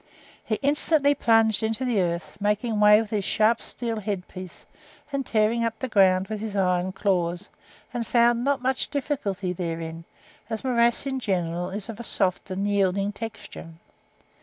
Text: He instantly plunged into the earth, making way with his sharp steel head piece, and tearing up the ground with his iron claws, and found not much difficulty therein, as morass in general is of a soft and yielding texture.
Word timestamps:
He 0.43 0.55
instantly 0.63 1.13
plunged 1.13 1.61
into 1.61 1.85
the 1.85 2.01
earth, 2.01 2.35
making 2.41 2.79
way 2.79 2.99
with 2.99 3.11
his 3.11 3.23
sharp 3.23 3.61
steel 3.61 3.99
head 3.99 4.27
piece, 4.27 4.65
and 5.13 5.23
tearing 5.27 5.63
up 5.63 5.77
the 5.77 5.87
ground 5.87 6.27
with 6.27 6.39
his 6.41 6.55
iron 6.55 6.91
claws, 6.91 7.49
and 7.93 8.07
found 8.07 8.43
not 8.43 8.63
much 8.63 8.89
difficulty 8.89 9.53
therein, 9.53 10.05
as 10.49 10.63
morass 10.63 11.05
in 11.05 11.19
general 11.19 11.69
is 11.69 11.87
of 11.87 11.99
a 11.99 12.03
soft 12.03 12.49
and 12.49 12.67
yielding 12.67 13.11
texture. 13.11 13.73